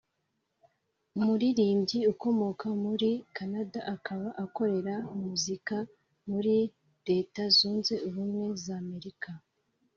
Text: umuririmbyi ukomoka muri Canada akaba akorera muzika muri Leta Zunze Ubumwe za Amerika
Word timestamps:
umuririmbyi 1.17 1.99
ukomoka 2.13 2.65
muri 2.83 3.09
Canada 3.35 3.79
akaba 3.93 4.27
akorera 4.43 4.95
muzika 5.21 5.75
muri 6.29 6.55
Leta 7.07 7.41
Zunze 7.55 7.93
Ubumwe 8.07 8.45
za 8.63 8.75
Amerika 8.81 9.29